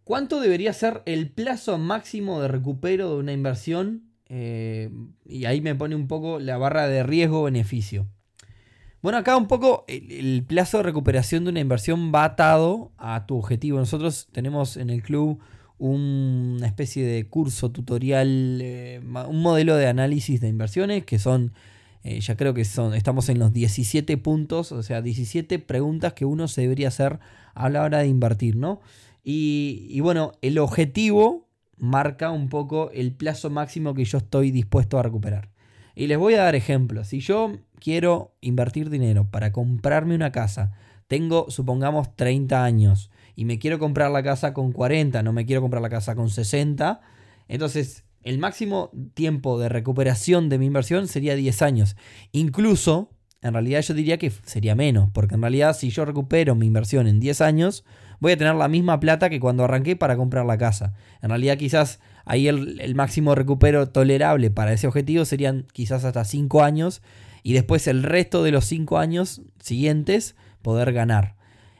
¿cuánto 0.04 0.40
debería 0.40 0.74
ser 0.74 1.02
el 1.06 1.30
plazo 1.30 1.78
máximo 1.78 2.42
de 2.42 2.48
recupero 2.48 3.10
de 3.10 3.16
una 3.16 3.32
inversión? 3.32 4.02
Eh, 4.28 4.90
y 5.24 5.46
ahí 5.46 5.62
me 5.62 5.74
pone 5.74 5.94
un 5.94 6.06
poco 6.06 6.38
la 6.38 6.58
barra 6.58 6.86
de 6.86 7.02
riesgo-beneficio. 7.02 8.06
Bueno, 9.00 9.16
acá 9.16 9.36
un 9.38 9.48
poco 9.48 9.86
el, 9.88 10.44
plazo 10.46 10.76
de 10.76 10.82
recuperación 10.84 11.44
de 11.44 11.50
una 11.50 11.60
inversión 11.60 12.12
va 12.14 12.24
atado 12.24 12.92
a 12.98 13.24
tu 13.26 13.38
objetivo. 13.38 13.78
Nosotros 13.78 14.28
tenemos 14.32 14.76
en 14.76 14.90
el 14.90 15.02
club 15.02 15.40
una 15.78 16.66
especie 16.66 17.06
de 17.06 17.26
curso 17.26 17.70
tutorial, 17.70 18.60
eh, 18.62 19.00
un 19.02 19.40
modelo 19.40 19.76
de 19.76 19.86
análisis 19.86 20.42
de 20.42 20.48
inversiones 20.48 21.06
que 21.06 21.18
son 21.18 21.52
eh, 22.04 22.20
ya 22.20 22.36
creo 22.36 22.52
que 22.52 22.64
son, 22.64 22.94
estamos 22.94 23.28
en 23.28 23.38
los 23.38 23.52
17 23.52 24.16
puntos, 24.16 24.72
o 24.72 24.82
sea, 24.82 25.02
17 25.02 25.58
preguntas 25.60 26.14
que 26.14 26.24
uno 26.24 26.48
se 26.48 26.62
debería 26.62 26.88
hacer 26.88 27.20
a 27.54 27.68
la 27.68 27.82
hora 27.82 27.98
de 27.98 28.08
invertir, 28.08 28.56
¿no? 28.56 28.80
Y, 29.24 30.00
bueno, 30.00 30.32
el 30.42 30.58
objetivo 30.58 31.48
marca 31.76 32.32
un 32.32 32.48
poco 32.48 32.90
el 32.90 33.12
plazo 33.12 33.50
máximo 33.50 33.94
que 33.94 34.04
yo 34.04 34.18
estoy 34.18 34.50
dispuesto 34.50 34.98
a 34.98 35.02
recuperar. 35.04 35.50
Y 35.94 36.08
les 36.08 36.18
voy 36.18 36.34
a 36.34 36.42
dar 36.42 36.56
ejemplos. 36.56 37.08
Si 37.08 37.20
yo 37.20 37.52
quiero 37.78 38.34
invertir 38.40 38.90
dinero 38.90 39.28
para 39.30 39.52
comprarme 39.52 40.16
una 40.16 40.32
casa, 40.32 40.72
tengo, 41.06 41.50
supongamos, 41.50 42.16
30 42.16 42.64
años 42.64 43.10
y 43.36 43.44
me 43.44 43.58
quiero 43.58 43.78
comprar 43.78 44.10
la 44.10 44.22
casa 44.22 44.52
con 44.52 44.72
40, 44.72 45.22
no 45.22 45.32
me 45.32 45.46
quiero 45.46 45.60
comprar 45.60 45.82
la 45.82 45.90
casa 45.90 46.16
con 46.16 46.30
60, 46.30 47.00
entonces 47.48 48.04
el 48.22 48.38
máximo 48.38 48.90
tiempo 49.14 49.58
de 49.58 49.68
recuperación 49.68 50.48
de 50.48 50.58
mi 50.58 50.66
inversión 50.66 51.08
sería 51.08 51.34
10 51.34 51.62
años. 51.62 51.96
Incluso, 52.32 53.10
en 53.42 53.54
realidad 53.54 53.82
yo 53.82 53.94
diría 53.94 54.18
que 54.18 54.30
sería 54.30 54.74
menos, 54.74 55.10
porque 55.12 55.34
en 55.34 55.42
realidad 55.42 55.76
si 55.76 55.90
yo 55.90 56.04
recupero 56.04 56.54
mi 56.54 56.66
inversión 56.66 57.06
en 57.06 57.20
10 57.20 57.40
años, 57.40 57.84
voy 58.20 58.32
a 58.32 58.36
tener 58.36 58.54
la 58.54 58.68
misma 58.68 59.00
plata 59.00 59.28
que 59.28 59.40
cuando 59.40 59.64
arranqué 59.64 59.96
para 59.96 60.16
comprar 60.16 60.46
la 60.46 60.56
casa. 60.56 60.94
En 61.22 61.30
realidad 61.30 61.58
quizás 61.58 61.98
ahí 62.24 62.46
el, 62.46 62.94
máximo 62.94 63.34
recupero 63.34 63.88
tolerable 63.88 64.50
para 64.50 64.72
ese 64.72 64.86
objetivo 64.86 65.24
serían 65.24 65.66
quizás 65.72 66.04
hasta 66.04 66.24
5 66.24 66.62
años 66.62 67.02
y 67.42 67.52
después 67.54 67.88
el 67.88 68.04
resto 68.04 68.44
de 68.44 68.52
los 68.52 68.64
5 68.66 68.98
años 68.98 69.42
siguientes 69.60 70.36
poder 70.62 70.92
ganar. 70.92 71.34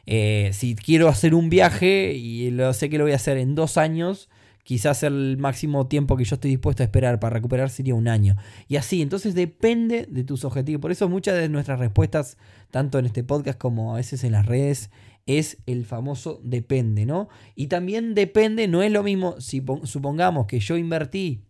Eh, 0.04 0.50
si 0.52 0.74
quiero 0.74 1.06
hacer 1.06 1.32
un 1.32 1.48
viaje 1.48 2.12
y 2.14 2.50
lo 2.50 2.72
sé 2.72 2.90
que 2.90 2.98
lo 2.98 3.04
voy 3.04 3.12
a 3.12 3.16
hacer 3.16 3.36
en 3.36 3.54
2 3.54 3.76
años, 3.76 4.28
Quizás 4.62 5.02
el 5.02 5.36
máximo 5.38 5.88
tiempo 5.88 6.16
que 6.16 6.24
yo 6.24 6.36
estoy 6.36 6.50
dispuesto 6.50 6.82
a 6.82 6.86
esperar 6.86 7.18
para 7.18 7.34
recuperar 7.34 7.70
sería 7.70 7.94
un 7.94 8.06
año. 8.06 8.36
Y 8.68 8.76
así, 8.76 9.02
entonces 9.02 9.34
depende 9.34 10.06
de 10.08 10.24
tus 10.24 10.44
objetivos. 10.44 10.80
Por 10.80 10.92
eso 10.92 11.08
muchas 11.08 11.36
de 11.36 11.48
nuestras 11.48 11.80
respuestas, 11.80 12.36
tanto 12.70 12.98
en 12.98 13.06
este 13.06 13.24
podcast 13.24 13.58
como 13.58 13.94
a 13.94 13.96
veces 13.96 14.22
en 14.22 14.32
las 14.32 14.46
redes, 14.46 14.90
es 15.26 15.58
el 15.66 15.84
famoso 15.84 16.40
depende, 16.44 17.06
¿no? 17.06 17.28
Y 17.54 17.68
también 17.68 18.14
depende, 18.14 18.68
no 18.68 18.82
es 18.82 18.92
lo 18.92 19.02
mismo 19.02 19.40
si 19.40 19.64
supongamos 19.84 20.46
que 20.46 20.60
yo 20.60 20.76
invertí 20.76 21.42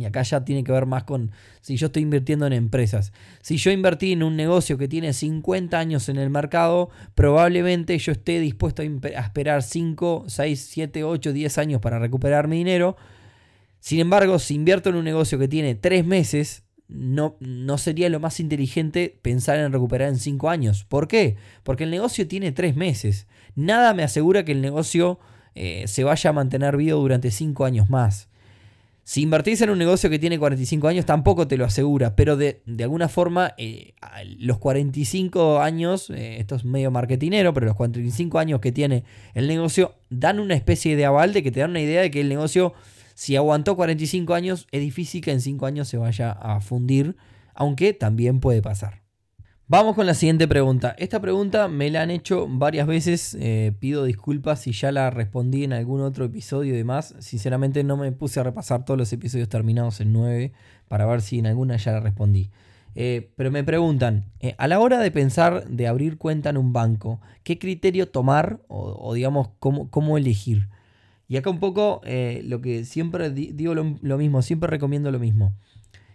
y 0.00 0.06
acá 0.06 0.22
ya 0.22 0.44
tiene 0.46 0.64
que 0.64 0.72
ver 0.72 0.86
más 0.86 1.04
con 1.04 1.30
si 1.60 1.76
yo 1.76 1.88
estoy 1.88 2.02
invirtiendo 2.02 2.46
en 2.46 2.54
empresas. 2.54 3.12
Si 3.42 3.58
yo 3.58 3.70
invertí 3.70 4.12
en 4.12 4.22
un 4.22 4.34
negocio 4.34 4.78
que 4.78 4.88
tiene 4.88 5.12
50 5.12 5.78
años 5.78 6.08
en 6.08 6.16
el 6.16 6.30
mercado, 6.30 6.88
probablemente 7.14 7.98
yo 7.98 8.12
esté 8.12 8.40
dispuesto 8.40 8.80
a, 8.80 8.86
esperar 8.86 9.62
5, 9.62 10.24
6, 10.26 10.68
7, 10.70 11.04
8, 11.04 11.32
10 11.34 11.58
años 11.58 11.80
para 11.82 11.98
recuperar 11.98 12.48
mi 12.48 12.56
dinero. 12.56 12.96
Sin 13.78 14.00
embargo, 14.00 14.38
si 14.38 14.54
invierto 14.54 14.88
en 14.88 14.96
un 14.96 15.04
negocio 15.04 15.38
que 15.38 15.48
tiene 15.48 15.74
3 15.74 16.06
meses, 16.06 16.64
no, 16.88 17.36
no 17.40 17.76
sería 17.76 18.08
lo 18.08 18.20
más 18.20 18.40
inteligente 18.40 19.18
pensar 19.20 19.58
en 19.58 19.70
recuperar 19.70 20.08
en 20.08 20.16
5 20.16 20.48
años. 20.48 20.84
¿Por 20.84 21.08
qué? 21.08 21.36
Porque 21.62 21.84
el 21.84 21.90
negocio 21.90 22.26
tiene 22.26 22.52
3 22.52 22.74
meses. 22.74 23.26
Nada 23.54 23.92
me 23.92 24.02
asegura 24.02 24.46
que 24.46 24.52
el 24.52 24.62
negocio 24.62 25.20
eh, 25.54 25.84
se 25.88 26.04
vaya 26.04 26.30
a 26.30 26.32
mantener 26.32 26.78
vivo 26.78 26.98
durante 27.00 27.30
5 27.30 27.66
años 27.66 27.90
más. 27.90 28.29
Si 29.10 29.22
invertís 29.22 29.60
en 29.60 29.70
un 29.70 29.78
negocio 29.78 30.08
que 30.08 30.20
tiene 30.20 30.38
45 30.38 30.86
años, 30.86 31.04
tampoco 31.04 31.48
te 31.48 31.56
lo 31.56 31.64
asegura, 31.64 32.14
pero 32.14 32.36
de, 32.36 32.62
alguna 32.78 33.08
forma, 33.08 33.54
eh, 33.58 33.94
los 34.38 34.58
45 34.58 35.58
años, 35.58 36.10
eh, 36.10 36.36
esto 36.38 36.54
es 36.54 36.64
medio 36.64 36.92
marketinero, 36.92 37.52
pero 37.52 37.66
los 37.66 37.74
45 37.74 38.38
años 38.38 38.60
que 38.60 38.70
tiene 38.70 39.02
el 39.34 39.48
negocio 39.48 39.96
dan 40.10 40.38
una 40.38 40.54
especie 40.54 40.94
de 40.94 41.06
aval 41.06 41.32
de 41.32 41.42
que 41.42 41.50
te 41.50 41.58
dan 41.58 41.70
una 41.70 41.80
idea 41.80 42.02
de 42.02 42.12
que 42.12 42.20
el 42.20 42.28
negocio, 42.28 42.72
si 43.14 43.34
aguantó 43.34 43.74
45 43.74 44.32
años, 44.32 44.68
es 44.70 44.80
difícil 44.80 45.22
que 45.22 45.32
en 45.32 45.40
5 45.40 45.66
años 45.66 45.88
se 45.88 45.96
vaya 45.96 46.30
a 46.30 46.60
fundir, 46.60 47.16
aunque 47.52 47.92
también 47.92 48.38
puede 48.38 48.62
pasar. 48.62 49.02
Vamos 49.70 49.94
con 49.94 50.04
la 50.04 50.14
siguiente 50.14 50.48
pregunta. 50.48 50.96
Esta 50.98 51.20
pregunta 51.20 51.68
me 51.68 51.90
la 51.90 52.02
han 52.02 52.10
hecho 52.10 52.48
varias 52.50 52.88
veces. 52.88 53.36
Eh, 53.38 53.72
pido 53.78 54.02
disculpas 54.02 54.62
si 54.62 54.72
ya 54.72 54.90
la 54.90 55.10
respondí 55.10 55.62
en 55.62 55.72
algún 55.72 56.00
otro 56.00 56.24
episodio 56.24 56.74
y 56.74 56.76
demás. 56.76 57.14
Sinceramente 57.20 57.84
no 57.84 57.96
me 57.96 58.10
puse 58.10 58.40
a 58.40 58.42
repasar 58.42 58.84
todos 58.84 58.98
los 58.98 59.12
episodios 59.12 59.48
terminados 59.48 60.00
en 60.00 60.12
9 60.12 60.52
para 60.88 61.06
ver 61.06 61.20
si 61.22 61.38
en 61.38 61.46
alguna 61.46 61.76
ya 61.76 61.92
la 61.92 62.00
respondí. 62.00 62.50
Eh, 62.96 63.30
pero 63.36 63.52
me 63.52 63.62
preguntan, 63.62 64.24
eh, 64.40 64.56
a 64.58 64.66
la 64.66 64.80
hora 64.80 64.98
de 64.98 65.12
pensar 65.12 65.64
de 65.68 65.86
abrir 65.86 66.18
cuenta 66.18 66.50
en 66.50 66.56
un 66.56 66.72
banco, 66.72 67.20
¿qué 67.44 67.60
criterio 67.60 68.08
tomar 68.08 68.58
o, 68.66 69.14
digamos 69.14 69.50
cómo, 69.60 69.88
cómo, 69.88 70.18
elegir? 70.18 70.68
Y 71.28 71.36
acá 71.36 71.48
un 71.48 71.60
poco 71.60 72.00
lo 72.42 72.60
que 72.60 72.84
siempre 72.84 73.30
digo 73.30 73.76
lo 73.76 74.18
mismo, 74.18 74.42
siempre 74.42 74.68
recomiendo 74.68 75.12
lo 75.12 75.20
mismo. 75.20 75.54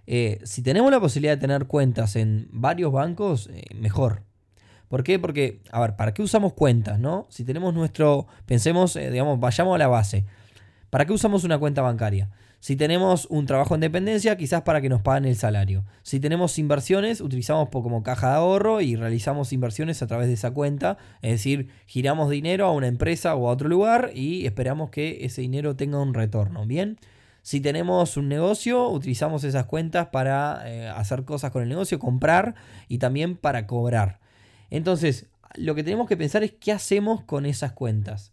Eh, 0.08 0.40
si 0.44 0.62
tenemos 0.62 0.92
la 0.92 1.00
posibilidad 1.00 1.34
de 1.34 1.42
tener 1.42 1.66
cuentas 1.66 2.16
en 2.16 2.48
varios 2.52 2.92
bancos, 2.92 3.50
eh, 3.52 3.64
mejor. 3.76 4.24
¿Por 4.88 5.04
qué? 5.04 5.20
Porque, 5.20 5.62
a 5.72 5.82
ver, 5.82 5.96
¿para 5.96 6.14
qué 6.14 6.22
usamos 6.22 6.54
cuentas, 6.54 7.00
no? 7.00 7.28
Si 7.30 7.44
tenemos 7.44 7.74
nuestro, 7.74 8.28
pensemos, 8.46 8.96
eh, 8.96 9.10
digamos, 9.10 9.40
vayamos 9.40 9.76
a 9.76 9.78
la 9.80 9.88
base. 9.88 10.26
¿Para 10.90 11.06
qué 11.06 11.14
usamos 11.14 11.44
una 11.44 11.58
cuenta 11.58 11.82
bancaria? 11.82 12.30
Si 12.60 12.76
tenemos 12.76 13.28
un 13.30 13.46
trabajo 13.46 13.76
en 13.76 13.82
dependencia, 13.82 14.38
quizás 14.38 14.62
para 14.64 14.82
que 14.82 14.90
nos 14.90 15.02
paguen 15.02 15.26
el 15.26 15.36
salario. 15.36 15.86
Si 16.02 16.20
tenemos 16.20 16.58
inversiones, 16.58 17.22
utilizamos 17.22 17.70
como 17.70 18.02
caja 18.02 18.30
de 18.30 18.36
ahorro 18.38 18.82
y 18.82 18.96
realizamos 18.96 19.54
inversiones 19.54 20.02
a 20.02 20.08
través 20.08 20.28
de 20.28 20.34
esa 20.34 20.52
cuenta. 20.52 20.98
Es 21.22 21.32
decir, 21.32 21.70
giramos 21.86 22.30
dinero 22.30 22.66
a 22.66 22.72
una 22.72 22.88
empresa 22.88 23.36
o 23.36 23.50
a 23.50 23.52
otro 23.52 23.70
lugar 23.70 24.12
y 24.16 24.46
esperamos 24.46 24.90
que 24.90 25.26
ese 25.26 25.42
dinero 25.42 25.76
tenga 25.76 26.02
un 26.02 26.14
retorno. 26.14 26.66
Bien. 26.66 26.98
Si 27.46 27.62
tenemos 27.62 28.18
un 28.18 28.28
negocio, 28.28 28.90
utilizamos 28.90 29.44
esas 29.44 29.68
cuentas 29.68 30.08
para 30.08 30.64
eh, 30.66 30.90
hacer 30.90 31.26
cosas 31.26 31.52
con 31.52 31.62
el 31.62 31.70
negocio, 31.70 32.00
comprar 32.00 32.56
y 32.88 32.98
también 32.98 33.38
para 33.38 33.68
cobrar. 33.68 34.20
Entonces, 34.72 35.28
lo 35.54 35.76
que 35.76 35.84
tenemos 35.84 36.08
que 36.08 36.18
pensar 36.18 36.42
es 36.42 36.54
qué 36.54 36.72
hacemos 36.72 37.22
con 37.22 37.46
esas 37.46 37.72
cuentas. 37.72 38.32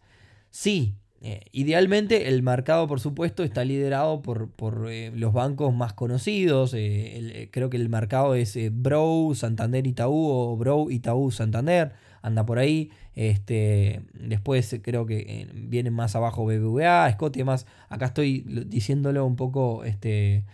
Si 0.48 0.94
eh, 1.24 1.44
idealmente 1.52 2.26
el 2.26 2.42
mercado, 2.42 2.88
por 2.88 2.98
supuesto, 2.98 3.44
está 3.44 3.64
liderado 3.64 4.22
por, 4.22 4.50
eh, 4.90 5.12
los 5.14 5.32
bancos 5.32 5.72
más 5.72 5.92
conocidos. 5.92 6.74
Eh, 6.76 7.48
creo 7.52 7.70
que 7.70 7.76
el 7.76 7.88
mercado 7.88 8.34
es 8.34 8.58
Bro, 8.72 9.30
Santander, 9.36 9.86
Itaú 9.86 10.26
o 10.26 10.56
Bro, 10.56 10.90
Itaú, 10.90 11.30
Santander. 11.30 11.92
Anda 12.22 12.44
por 12.44 12.58
ahí. 12.58 12.90
Este, 13.14 14.02
después 14.14 14.80
creo 14.82 15.06
que 15.06 15.46
vienen 15.54 15.92
más 15.92 16.16
abajo 16.16 16.44
BBVA, 16.44 17.12
Scott 17.12 17.36
y 17.36 17.40
demás. 17.40 17.66
Acá 17.88 18.06
estoy 18.06 18.40
diciéndolo 18.66 19.24
un 19.24 19.36
poco 19.36 19.84
este, 19.84 20.44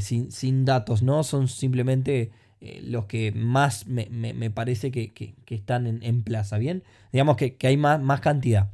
sin, 0.00 0.64
datos, 0.64 1.02
¿no? 1.02 1.24
Son 1.24 1.46
simplemente 1.48 2.30
los 2.82 3.04
que 3.04 3.32
más 3.32 3.86
me, 3.86 4.50
parece 4.50 4.90
que, 4.90 5.34
están 5.48 5.86
en, 5.86 6.22
plaza, 6.22 6.56
¿bien? 6.56 6.84
Digamos 7.12 7.36
que, 7.36 7.56
hay 7.62 7.76
más, 7.76 8.00
más 8.00 8.20
cantidad. 8.20 8.70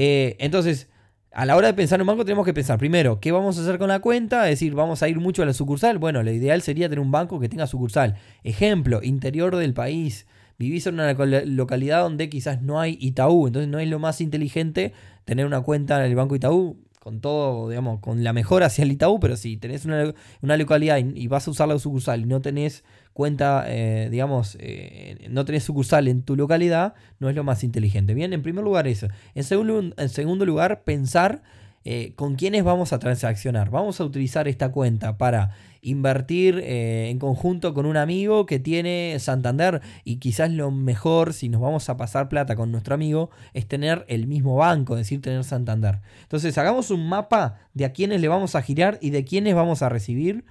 Eh, 0.00 0.36
entonces, 0.38 0.88
a 1.32 1.44
la 1.44 1.56
hora 1.56 1.66
de 1.66 1.74
pensar 1.74 1.96
en 1.96 2.02
un 2.02 2.06
banco 2.06 2.24
tenemos 2.24 2.46
que 2.46 2.54
pensar 2.54 2.78
primero, 2.78 3.18
¿qué 3.18 3.32
vamos 3.32 3.58
a 3.58 3.62
hacer 3.62 3.78
con 3.78 3.88
la 3.88 3.98
cuenta? 3.98 4.44
Es 4.48 4.60
decir, 4.60 4.72
¿vamos 4.72 5.02
a 5.02 5.08
ir 5.08 5.18
mucho 5.18 5.42
a 5.42 5.46
la 5.46 5.52
sucursal? 5.52 5.98
Bueno, 5.98 6.22
lo 6.22 6.30
ideal 6.30 6.62
sería 6.62 6.88
tener 6.88 7.00
un 7.00 7.10
banco 7.10 7.40
que 7.40 7.48
tenga 7.48 7.66
sucursal. 7.66 8.14
Ejemplo, 8.44 9.02
interior 9.02 9.56
del 9.56 9.74
país. 9.74 10.28
Vivís 10.56 10.86
en 10.86 10.94
una 10.94 11.12
localidad 11.12 12.02
donde 12.02 12.28
quizás 12.28 12.62
no 12.62 12.80
hay 12.80 12.96
Itaú, 13.00 13.48
entonces 13.48 13.68
no 13.68 13.80
es 13.80 13.88
lo 13.88 13.98
más 13.98 14.20
inteligente 14.20 14.92
tener 15.24 15.46
una 15.46 15.60
cuenta 15.62 15.98
en 15.98 16.10
el 16.10 16.16
Banco 16.16 16.36
Itaú 16.36 16.78
con 17.00 17.20
todo, 17.20 17.68
digamos, 17.68 18.00
con 18.00 18.22
la 18.22 18.32
mejora 18.32 18.66
hacia 18.66 18.82
el 18.82 18.92
Itaú, 18.92 19.18
pero 19.18 19.36
si 19.36 19.56
tenés 19.56 19.84
una, 19.84 20.56
localidad 20.56 20.98
y, 20.98 21.26
vas 21.26 21.48
a 21.48 21.50
usar 21.50 21.68
la 21.68 21.78
sucursal 21.78 22.20
y 22.20 22.24
no 22.24 22.40
tenés 22.40 22.84
cuenta, 23.18 23.64
eh, 23.66 24.06
digamos, 24.12 24.56
eh, 24.60 25.26
no 25.28 25.44
tenés 25.44 25.64
sucursal 25.64 26.06
en 26.06 26.22
tu 26.22 26.36
localidad, 26.36 26.94
no 27.18 27.28
es 27.28 27.34
lo 27.34 27.42
más 27.42 27.64
inteligente. 27.64 28.14
Bien, 28.14 28.32
en 28.32 28.42
primer 28.42 28.62
lugar 28.62 28.86
eso. 28.86 29.08
En 29.34 29.42
segundo, 29.42 30.46
lugar, 30.46 30.84
pensar 30.84 31.42
eh, 31.84 32.12
con 32.14 32.36
quiénes 32.36 32.62
vamos 32.62 32.92
a 32.92 33.00
transaccionar. 33.00 33.70
Vamos 33.70 34.00
a 34.00 34.04
utilizar 34.04 34.46
esta 34.46 34.70
cuenta 34.70 35.18
para 35.18 35.50
invertir 35.82 36.60
eh, 36.62 37.08
en 37.10 37.18
conjunto 37.18 37.74
con 37.74 37.86
un 37.86 37.96
amigo 37.96 38.46
que 38.46 38.60
tiene 38.60 39.16
Santander 39.18 39.80
y 40.04 40.18
quizás 40.18 40.52
lo 40.52 40.70
mejor 40.70 41.32
si 41.32 41.48
nos 41.48 41.60
vamos 41.60 41.88
a 41.88 41.96
pasar 41.96 42.28
plata 42.28 42.54
con 42.54 42.70
nuestro 42.70 42.94
amigo 42.94 43.30
es 43.52 43.66
tener 43.66 44.04
el 44.06 44.28
mismo 44.28 44.54
banco, 44.54 44.94
es 44.94 45.00
decir, 45.00 45.20
tener 45.20 45.42
Santander. 45.42 45.98
Entonces 46.22 46.56
hagamos 46.56 46.92
un 46.92 47.08
mapa 47.08 47.58
de 47.74 47.84
a 47.84 47.92
quiénes 47.92 48.20
le 48.20 48.28
vamos 48.28 48.54
a 48.54 48.62
girar 48.62 49.00
y 49.00 49.10
de 49.10 49.24
quiénes 49.24 49.56
vamos 49.56 49.82
a 49.82 49.88
recibir. 49.88 50.44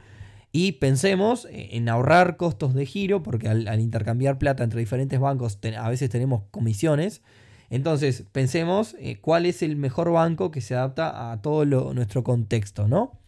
Y 0.51 0.73
pensemos 0.73 1.47
en 1.51 1.89
ahorrar 1.89 2.37
costos 2.37 2.73
de 2.73 2.85
giro, 2.85 3.21
porque 3.21 3.49
al 3.49 3.79
intercambiar 3.79 4.37
plata 4.37 4.63
entre 4.63 4.79
diferentes 4.79 5.19
bancos 5.19 5.59
a 5.77 5.89
veces 5.89 6.09
tenemos 6.09 6.43
comisiones. 6.51 7.21
Entonces, 7.69 8.23
pensemos 8.31 8.95
eh, 8.99 9.17
cuál 9.19 9.45
es 9.45 9.61
el 9.61 9.75
mejor 9.75 10.11
banco 10.11 10.51
que 10.51 10.61
se 10.61 10.75
adapta 10.75 11.31
a 11.31 11.41
todo 11.41 11.65
nuestro 11.93 12.23
contexto, 12.23 12.87
¿no? 12.87 13.19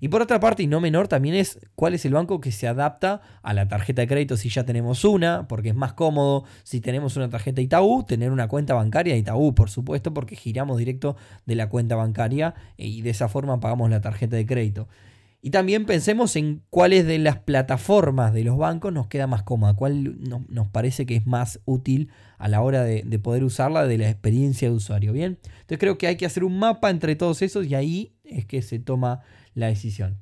Y 0.00 0.08
por 0.08 0.22
otra 0.22 0.38
parte, 0.38 0.62
y 0.62 0.68
no 0.68 0.80
menor, 0.80 1.08
también 1.08 1.34
es 1.34 1.58
cuál 1.74 1.94
es 1.94 2.04
el 2.04 2.12
banco 2.12 2.40
que 2.40 2.52
se 2.52 2.68
adapta 2.68 3.20
a 3.42 3.52
la 3.52 3.66
tarjeta 3.66 4.02
de 4.02 4.06
crédito 4.06 4.36
si 4.36 4.48
ya 4.48 4.64
tenemos 4.64 5.04
una, 5.04 5.48
porque 5.48 5.70
es 5.70 5.74
más 5.74 5.92
cómodo 5.92 6.44
si 6.62 6.80
tenemos 6.80 7.16
una 7.16 7.28
tarjeta 7.28 7.60
Itaú, 7.60 8.04
tener 8.04 8.30
una 8.30 8.46
cuenta 8.46 8.74
bancaria 8.74 9.14
de 9.14 9.18
Itaú, 9.18 9.56
por 9.56 9.70
supuesto, 9.70 10.14
porque 10.14 10.36
giramos 10.36 10.78
directo 10.78 11.16
de 11.46 11.56
la 11.56 11.68
cuenta 11.68 11.96
bancaria 11.96 12.54
eh, 12.76 12.86
y 12.86 13.02
de 13.02 13.10
esa 13.10 13.28
forma 13.28 13.58
pagamos 13.58 13.90
la 13.90 14.00
tarjeta 14.00 14.36
de 14.36 14.46
crédito. 14.46 14.86
Y 15.40 15.50
también 15.50 15.86
pensemos 15.86 16.34
en 16.34 16.62
cuáles 16.68 17.06
de 17.06 17.18
las 17.18 17.38
plataformas 17.38 18.32
de 18.32 18.42
los 18.42 18.58
bancos 18.58 18.92
nos 18.92 19.06
queda 19.06 19.28
más 19.28 19.44
cómoda, 19.44 19.74
cuál 19.74 20.18
nos 20.48 20.68
parece 20.68 21.06
que 21.06 21.14
es 21.14 21.26
más 21.26 21.60
útil 21.64 22.10
a 22.38 22.48
la 22.48 22.60
hora 22.60 22.82
de, 22.82 23.18
poder 23.20 23.44
usarla 23.44 23.86
de 23.86 23.98
la 23.98 24.10
experiencia 24.10 24.68
de 24.68 24.74
usuario. 24.74 25.12
Bien, 25.12 25.38
entonces 25.44 25.78
creo 25.78 25.96
que 25.96 26.08
hay 26.08 26.16
que 26.16 26.26
hacer 26.26 26.42
un 26.42 26.58
mapa 26.58 26.90
entre 26.90 27.14
todos 27.14 27.40
esos 27.42 27.66
y 27.66 27.76
ahí 27.76 28.16
es 28.24 28.46
que 28.46 28.62
se 28.62 28.80
toma 28.80 29.20
la 29.54 29.68
decisión. 29.68 30.18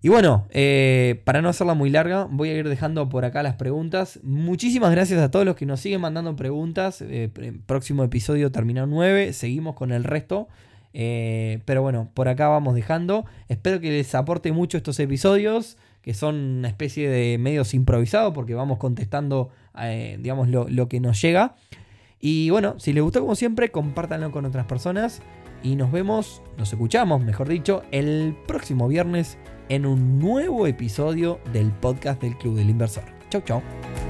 Y 0.00 0.08
bueno, 0.08 0.46
eh, 0.50 1.22
para 1.24 1.42
no 1.42 1.48
hacerla 1.48 1.74
muy 1.74 1.90
larga, 1.90 2.28
voy 2.30 2.50
a 2.50 2.54
ir 2.54 2.68
dejando 2.68 3.08
por 3.08 3.24
acá 3.24 3.42
las 3.42 3.56
preguntas. 3.56 4.20
Muchísimas 4.22 4.92
gracias 4.92 5.20
a 5.20 5.30
todos 5.30 5.44
los 5.44 5.56
que 5.56 5.66
nos 5.66 5.80
siguen 5.80 6.00
mandando 6.00 6.36
preguntas. 6.36 7.02
Eh, 7.02 7.30
próximo 7.66 8.04
episodio 8.04 8.52
terminó 8.52 8.86
9, 8.86 9.32
seguimos 9.32 9.74
con 9.74 9.90
el 9.90 10.04
resto. 10.04 10.48
Eh, 10.92 11.60
pero 11.64 11.82
bueno, 11.82 12.10
por 12.14 12.28
acá 12.28 12.48
vamos 12.48 12.74
dejando. 12.74 13.24
Espero 13.48 13.80
que 13.80 13.90
les 13.90 14.14
aporte 14.14 14.52
mucho 14.52 14.76
estos 14.76 14.98
episodios, 15.00 15.76
que 16.02 16.14
son 16.14 16.36
una 16.36 16.68
especie 16.68 17.08
de 17.08 17.38
medios 17.38 17.74
improvisados, 17.74 18.32
porque 18.34 18.54
vamos 18.54 18.78
contestando, 18.78 19.50
eh, 19.80 20.18
digamos, 20.20 20.48
lo, 20.48 20.88
que 20.88 21.00
nos 21.00 21.20
llega. 21.20 21.54
Y 22.20 22.50
bueno, 22.50 22.78
si 22.78 22.92
les 22.92 23.02
gustó 23.02 23.20
como 23.20 23.34
siempre, 23.34 23.70
compártanlo 23.70 24.30
con 24.30 24.44
otras 24.44 24.66
personas. 24.66 25.22
Y 25.62 25.74
nos 25.74 25.90
vemos, 25.90 26.42
nos 26.56 26.72
escuchamos, 26.72 27.22
mejor 27.22 27.48
dicho, 27.48 27.82
el 27.90 28.36
próximo 28.46 28.86
viernes 28.86 29.38
en 29.68 29.86
un 29.86 30.18
nuevo 30.18 30.66
episodio 30.66 31.40
del 31.52 31.72
podcast 31.72 32.22
del 32.22 32.36
Club 32.38 32.56
del 32.56 32.70
Inversor. 32.70 33.04
Chau, 33.28 33.42
chau. 33.42 34.07